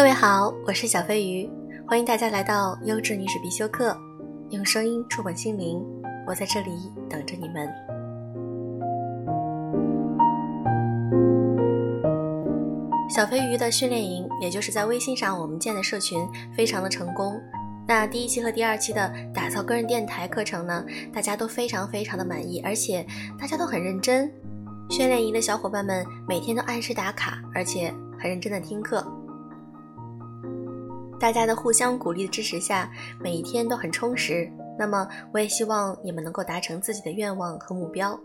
[0.00, 1.46] 各位好，我是小飞鱼，
[1.86, 3.94] 欢迎大家来到优质女史必修课，
[4.48, 5.78] 用声音触碰心灵，
[6.26, 6.70] 我在这里
[7.06, 7.68] 等着你们。
[13.10, 16.26] 小飞鱼的训练营，也就是在微信上我们建的社群，
[16.56, 17.38] 非常的成功。
[17.86, 20.82] 那第一期和第二期的打造个人电台课程呢，
[21.12, 23.06] 大家都非常非常的满意，而且
[23.38, 24.32] 大家都很认真。
[24.88, 29.06] 训练营的小伙伴们每天都按时打卡，而且很认真的听课。
[31.20, 34.50] 大家的互相鼓励的支持下，每一天都很充实。
[34.78, 38.18] 那么，我也希望你们能够达成自己的愿望和目标。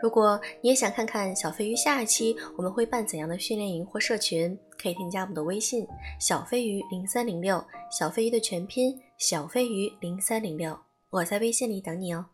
[0.00, 5.84] 如果你也想看看小飞鱼下一期我们会办怎样的训练营或社群，可以添加我们的微信
[6.20, 10.78] “小飞鱼零三零六”，小飞鱼的全拼“小飞鱼零三零六”，
[11.10, 12.26] 我在微信里等你哦。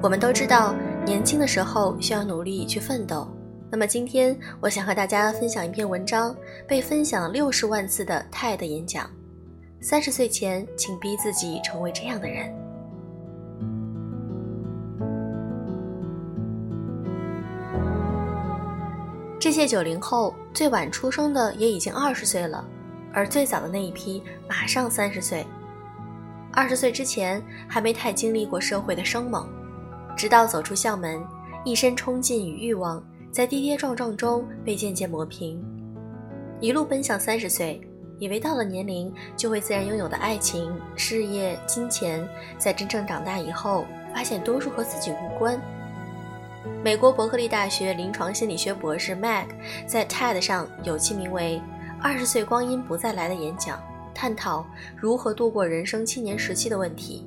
[0.00, 0.74] 我们都知道。
[1.10, 3.26] 年轻的时候需要努力去奋斗。
[3.68, 6.32] 那么今天我想和大家分享一篇文章，
[6.68, 9.10] 被分享六十万次的泰的演讲。
[9.80, 12.54] 三十岁前，请逼自己成为这样的人。
[19.40, 22.64] 这些九零后最晚出生的也已经二十岁了，
[23.12, 25.44] 而最早的那一批马上三十岁。
[26.52, 29.48] 二十岁之前还没太经历过社会的生猛。
[30.16, 31.22] 直到走出校门，
[31.64, 35.62] 一身冲劲与欲望在跌跌撞撞中被渐渐磨平，
[36.60, 37.80] 一路奔向三十岁，
[38.18, 42.26] 以为到了年龄就会自然拥有的爱情、事业、金钱，
[42.58, 45.58] 在真正长大以后，发现多数和自己无关。
[46.84, 49.46] 美国伯克利大学临床心理学博士 Mag
[49.86, 51.62] 在 TED 上有期名为
[52.02, 53.80] 《二十岁光阴不再来》的演讲，
[54.14, 54.66] 探讨
[54.96, 57.26] 如何度过人生青年时期的问题。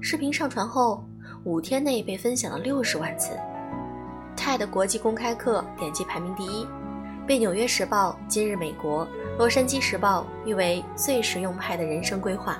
[0.00, 1.04] 视频上传后。
[1.44, 3.30] 五天内被分享了六十万次
[4.36, 6.66] ，TED 国际公开课点击排名第一，
[7.26, 9.06] 被《纽约时报》、《今日美国》、
[9.38, 12.58] 《洛杉矶时报》誉为最实用派的人生规划。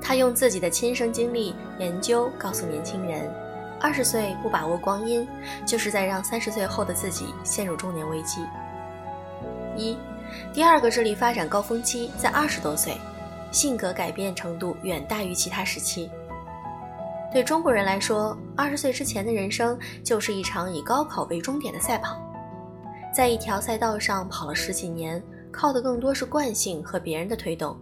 [0.00, 3.32] 他用自己的亲身经历研究告诉年轻人：
[3.80, 5.24] 二十岁不把握光阴，
[5.64, 8.40] 就是在让三十岁后的自己陷入中年危机。
[9.76, 9.96] 一，
[10.52, 12.96] 第二个智力发展高峰期在二十多岁，
[13.52, 16.10] 性格改变程度远大于其他时期。
[17.30, 22.18] 对中国人来说，二十岁之前的人生就是一场以高考为终点的赛跑，
[23.14, 25.22] 在一条赛道上跑了十几年，
[25.52, 27.76] 靠的更多是惯性和别人的推动。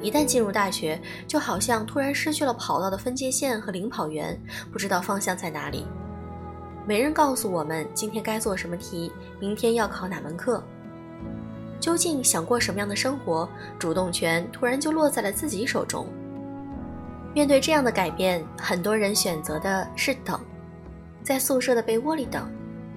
[0.00, 4.38] 一旦进入大学，就好像突然失去了跑道的分界线和领跑员，
[4.72, 5.86] 不知道方向在哪里。
[6.84, 10.62] 没人告诉我们今天该做什么题，明天要考哪门课。
[11.78, 13.48] 究竟想过什么样的生活，
[13.78, 16.06] 主动权突然就落在了自己手中。
[17.34, 20.40] 面对这样的改变，很多人选择的是等，
[21.24, 22.48] 在宿舍的被窝里等，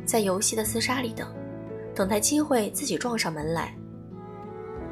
[0.05, 1.27] 在游戏的厮杀里等，
[1.95, 3.73] 等待机会自己撞上门来。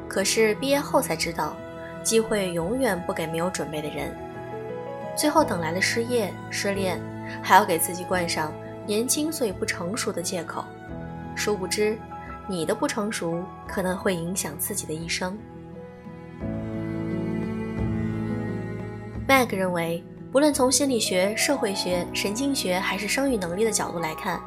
[0.08, 1.56] 可是毕业后才知道，
[2.02, 4.12] 机会永远不给没有准备的人。
[5.16, 7.00] 最后等来了失业、失恋，
[7.40, 8.52] 还要给自己冠上
[8.84, 10.64] 年轻所以不成熟的借口。
[11.36, 11.96] 殊不知，
[12.48, 15.38] 你的不成熟可能会影响自己的一生。
[19.28, 24.40] Mag 认为，不论从心理学、社会学、神经学还是生育能力的角度来看，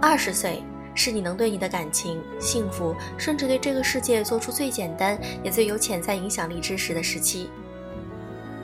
[0.00, 0.62] 二十岁
[0.94, 7.50] 是你能对你的感情、幸福，甚至对这个世界做出最简单也最有潜在影响力之时的时期。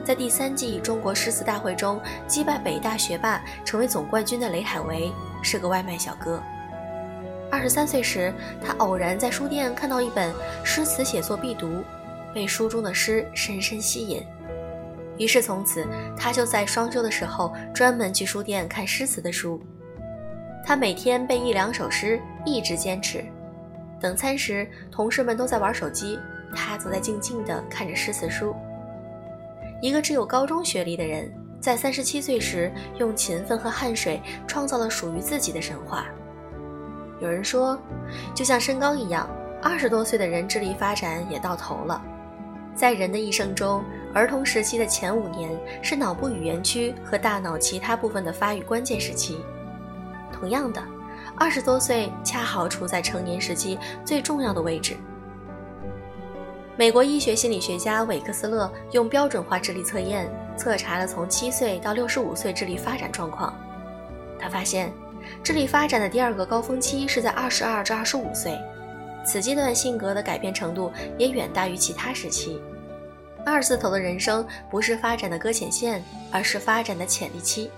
[0.03, 5.11] 在第三季中国诗词大会中击败北大学霸，成为总冠军的雷海为
[5.43, 6.41] 是个外卖小哥。
[7.51, 8.33] 二十三岁时，
[8.65, 10.33] 他偶然在书店看到一本
[10.63, 11.83] 诗词写作必读，
[12.33, 14.25] 被书中的诗深深吸引。
[15.21, 15.85] 于是从此，
[16.17, 19.61] 他就在双休的时候专门去书店看诗词的书。
[20.65, 23.23] 他每天背一两首诗，一直坚持。
[23.99, 26.17] 等餐时，同事们都在玩手机，
[26.55, 28.55] 他则在静静地看着诗词书。
[29.79, 36.07] 一个只有高中学历的人，在三十七岁时，用勤奋和汗水创造了属于自己的神话。
[37.19, 37.79] 有人说，
[38.33, 39.29] 就像身高一样，
[39.61, 42.03] 二十多岁的人智力发展也到头了。
[42.73, 49.39] 在人的一生中，儿童时期的前五年是脑部语言区和大脑其他部分的发育关键时期。
[50.33, 50.83] 同样的，
[51.37, 54.97] 二十多岁恰好处在成年时期最重要的位置。
[56.75, 63.53] 美国医学心理学家韦克斯勒用标准化智力测验测查了从七岁到六十五岁智力发展状况。
[64.39, 64.91] 他发现，
[65.43, 68.57] 智力发展的第二个高峰期是在二十二至二十五岁。
[69.23, 72.59] 此阶段性格的改变程度也远大于其他时期。
[73.45, 77.71] 二字头的人生不是发展的搁浅线，而是发展的潜力期。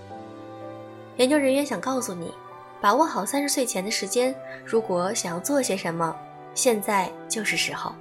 [1.16, 2.32] 研究人员想告诉你，
[2.80, 4.34] 把握好三十岁前的时间，
[4.64, 6.14] 如果想要做些什么，
[6.54, 7.94] 现在就是时候。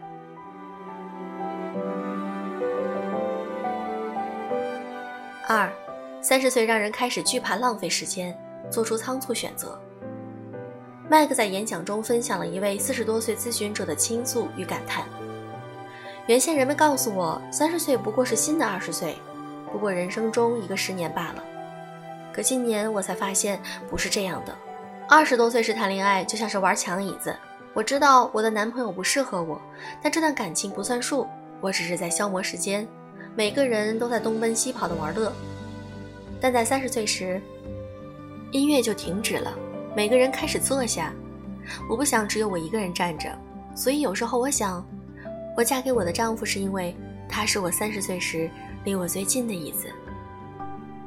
[5.48, 5.72] 二，
[6.22, 8.38] 三十岁让人开始惧怕浪费时间，
[8.72, 9.80] 做出仓促选择。
[11.10, 15.06] 麦克在演讲中分享了一位四十多岁咨询者的倾诉与感叹。
[16.26, 19.18] 原先人们告诉我，三十岁不过是新的二十岁，
[19.74, 21.44] 不过人生中一个十年罢了。
[22.32, 24.56] 可今年我才发现不是这样的。
[25.10, 27.36] 二十多岁时谈恋爱就像是玩抢椅子，
[27.74, 29.60] 我知道我的男朋友不适合我，
[30.02, 31.28] 但这段感情不算数，
[31.60, 32.88] 我只是在消磨时间。
[33.36, 35.30] 每个人都在东奔西跑的玩乐，
[36.40, 37.42] 但在三十岁时，
[38.54, 39.54] 音乐就停止了，
[39.94, 41.14] 每个人开始坐下。
[41.90, 43.30] 我不想只有我一个人站着，
[43.76, 44.82] 所以有时候我想。
[45.56, 46.96] 我嫁给我的丈夫是因为
[47.30, 48.50] 他是我三十岁时
[48.84, 49.88] 离我最近的椅子。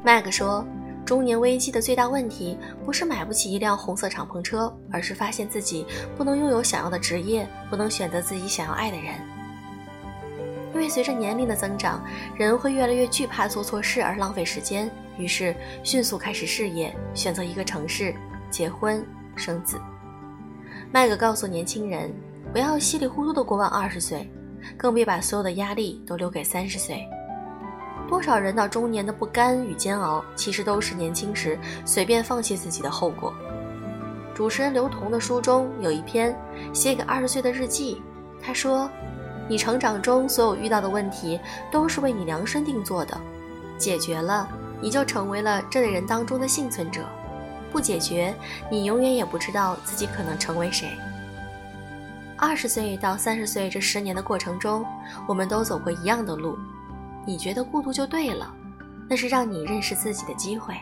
[0.04, 0.64] 麦克说，
[1.04, 5.84] 中年危机的最大问题不是买不起一辆红色敞篷车，而是发现自己
[6.16, 9.14] 不能拥有想要的职业，不能选择自己想要爱的人。
[10.74, 12.04] 因为随着年龄的增长，
[12.36, 14.88] 人会越来越惧怕做错事而浪费时间，
[15.18, 18.14] 于是迅速开始事业，选择一个城市，
[18.48, 19.04] 结婚
[19.34, 19.80] 生子。
[20.92, 22.14] 麦克告诉年轻人。
[22.52, 24.30] 不要稀里糊涂的过完二十岁，
[24.76, 27.06] 更别把所有的压力都留给三十岁。
[28.08, 33.34] 多少人到中年的不甘与煎熬，其实都是年轻时随便放弃自己的后果。
[34.34, 36.36] 主持人刘同的书中有一篇
[36.72, 38.00] 写给二十岁的日记，
[38.40, 38.88] 他说
[39.48, 41.40] ：“你成长中所有遇到的问题，
[41.72, 43.18] 都是为你量身定做的，
[43.78, 44.48] 解决了，
[44.80, 47.00] 你就成为了这类人当中的幸存者；
[47.72, 48.34] 不解决，
[48.70, 50.90] 你永远也不知道自己可能成为谁。”
[52.38, 54.84] 二十岁到三十岁这十年的过程中，
[55.26, 56.56] 我们都走过一样的路。
[57.26, 58.54] 你觉得孤独就对了，
[59.08, 60.74] 那是让你认识自己的机会。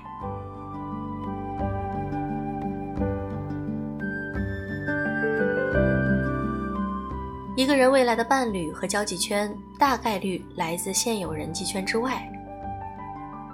[7.56, 12.28] 一个人未来的伴侣和交际圈，大概率来自现有人际圈之外。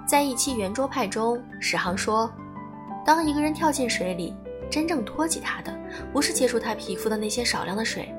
[0.07, 2.29] 在一期圆桌派中，史航说
[3.05, 4.35] ：“当一个人跳进水里。”
[4.71, 5.77] 真正托起他的，
[6.13, 8.11] 不是接触他皮肤的那些少量的水，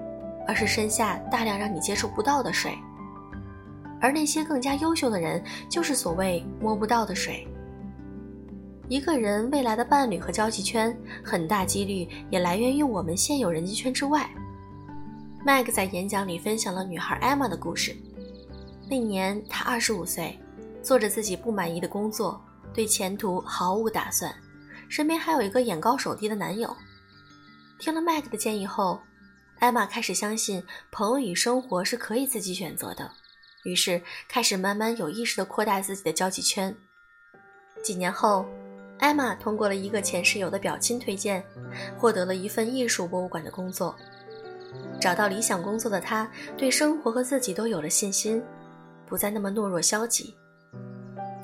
[0.46, 2.76] 而是身下大量让你接触不到的水。
[3.98, 7.48] 而那些更加优秀的人，就是所谓摸不到的水。
[8.88, 10.94] 一个人未来的伴侣和交际圈，
[11.24, 14.28] 很大几率也来源于我们现有人际圈之外。
[15.46, 17.96] 麦克在演讲里分享了女孩艾玛的故事。
[18.90, 20.38] 那年她二十五岁，
[20.82, 22.38] 做着自己不满意的工作，
[22.74, 24.30] 对前途毫无打算。
[24.92, 26.76] 身边还有一个眼高手低的男友。
[27.78, 29.00] 听了麦克的建议后，
[29.58, 33.10] 艾玛开始相信朋友与生活是可以自己选择的，
[33.64, 36.76] 于是开始慢慢有意识地扩大自己的交际圈。
[37.82, 38.44] 几年后，
[38.98, 41.42] 艾玛通过了一个前室友的表亲推荐，
[41.96, 43.96] 获得了一份艺术博物馆的工作。
[45.00, 48.42] 找到理想工作的她，对生活和自己都有了信心，
[49.06, 50.36] 不再那么懦弱消极。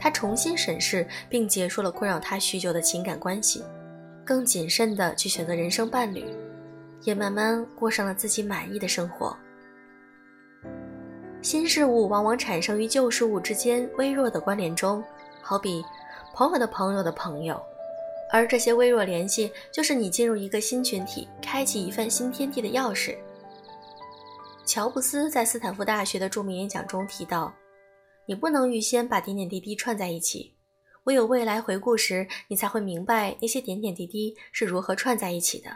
[0.01, 3.65] 他重新审视并结束了困扰他许久的情感关系，
[4.25, 6.25] 更谨慎地去选择人生伴侣，
[7.03, 9.37] 也慢慢过上了自己满意的生活。
[11.41, 15.03] 新事物往往产生于旧事物之间微弱的关联中，
[15.41, 15.85] 好比
[16.35, 17.61] 朋友的朋友的朋友，
[18.31, 23.17] 而这些微弱联系就是你进入一个新群体、开启一番新天地的钥匙。
[24.67, 27.53] 乔布斯在斯坦福大学的著名演讲中提到。
[28.29, 30.53] 你不能预先把点点滴滴串在一起，
[31.05, 35.71] 唯有未来回顾时，你才会明白那些点点滴滴是如何串在一起的。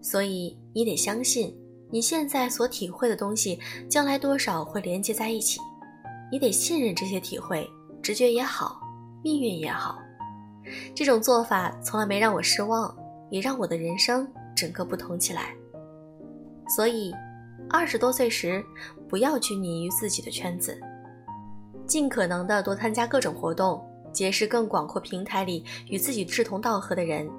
[0.00, 1.54] 所以你得相信，
[1.90, 5.60] 你现在所体会的东西，将来多少会连接在一起。
[6.32, 7.68] 你得信任这些体会，
[8.02, 8.80] 直觉也好，
[9.22, 9.98] 命运也好。
[10.94, 12.96] 这种做法从来没让我失望，
[13.30, 15.54] 也让我的人生整个不同起来。
[16.74, 17.14] 所以，
[17.68, 18.64] 二十多岁时，
[19.06, 20.80] 不要拘泥于自己的圈子。
[21.86, 27.30] 尽可能的多参加各种活动，结识更广阔平台里与自己志同道合的人，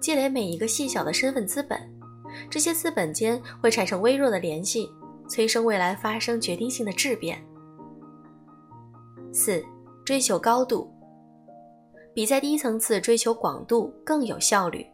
[0.00, 1.78] 积累每一个细小的身份资本。
[2.50, 4.90] 这些资本间会产生微弱的联系，
[5.28, 7.42] 催生未来发生决定性的质变。
[9.32, 9.64] 四、
[10.04, 10.92] 追求高度，
[12.12, 14.84] 比在低层次追求广度更有效率。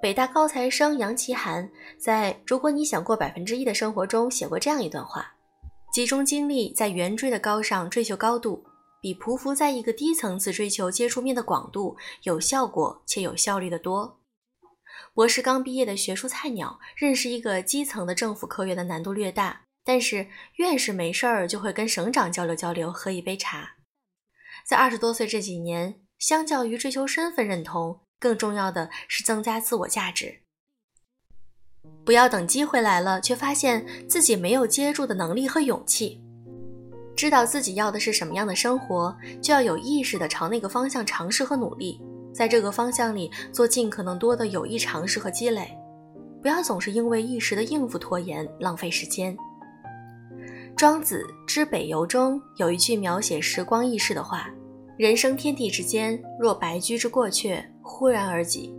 [0.00, 1.68] 北大高材生杨奇涵
[1.98, 5.32] 在《如果你想过百分之一的生活》中写过这样一段话。
[5.90, 8.64] 集中精力在圆锥的高上追求高度，
[9.00, 14.20] 比匍匐在一个低层次追求接触面的广度有效果且有效率的多。
[15.14, 23.76] 博士刚毕业的学术菜鸟认识一个基层的政府科员的难度略大，但是院士没事儿就会跟省长交流交流，喝一杯茶。
[24.66, 30.42] 在二十多岁这几年，相较于追求身份认同，更重要的是增加自我价值。
[32.08, 36.18] 不要等机会来了，却发现自己没有接住的能力和勇气。
[37.14, 42.00] 知道自己要的是什么样的生活，就要有意识的朝那个方向尝试和努力，
[42.32, 45.68] 在这个方向里做尽可能多的有益尝试和积累。
[46.40, 49.36] 不要总是因为一时的应付拖延，浪费时间。
[50.74, 54.48] 庄子之北游中有一句描写时光易逝的话
[54.96, 58.74] ：“人生天地之间，若白驹之过却，忽然而已。”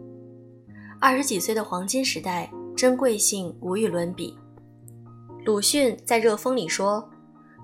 [1.00, 4.34] 二十几岁的黄金时代，珍贵性无与伦比。
[5.44, 7.12] 鲁迅在《热风》里说。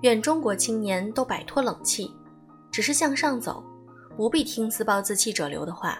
[0.02, 2.12] 愿中国青年都摆脱冷气，
[2.70, 3.64] 只是向上走，
[4.14, 5.98] 不必听自暴自弃者流的话。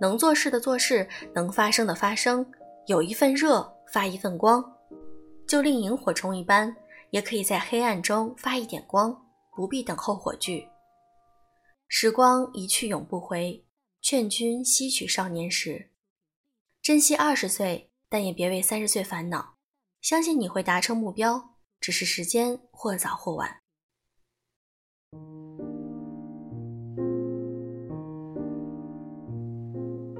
[0.00, 2.44] 能做事的做事，能发声的发声，
[2.88, 4.60] 有一份热发一份光，
[5.46, 6.74] 就令萤火虫一般，
[7.10, 9.16] 也可以在黑暗中发一点光，
[9.54, 10.68] 不必等候火炬。
[11.86, 13.64] 时光一去永不回，
[14.02, 15.90] 劝君惜取少年时，
[16.82, 19.54] 珍惜二十岁，但也别为三十岁烦恼，
[20.00, 21.56] 相信你会达成目标。
[21.80, 23.60] 只是时间或早或晚。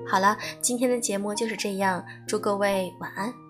[0.07, 3.48] 好了，今天的节目就是这样，祝各位晚安。